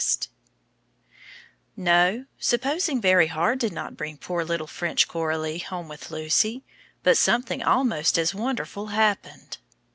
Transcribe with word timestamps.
_]NO; 1.77 2.25
supposing 2.39 2.99
very 2.99 3.27
hard 3.27 3.59
did 3.59 3.71
not 3.71 3.95
bring 3.95 4.17
poor 4.17 4.43
little 4.43 4.65
French 4.65 5.07
Coralie 5.07 5.59
home 5.59 5.87
with 5.87 6.09
Lucy; 6.09 6.63
but 7.03 7.17
something 7.19 7.61
almost 7.61 8.17
as 8.17 8.33
wonderful 8.33 8.87
happened. 8.87 9.59